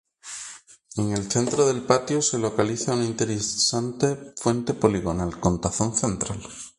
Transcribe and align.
En 0.97 1.11
el 1.11 1.29
centro 1.29 1.67
del 1.67 1.83
patio 1.83 2.23
se 2.23 2.39
localiza 2.39 2.95
una 2.95 3.05
interesante 3.05 4.33
fuente 4.35 4.73
poligonal, 4.73 5.39
con 5.39 5.61
tazón 5.61 5.95
central. 5.95 6.39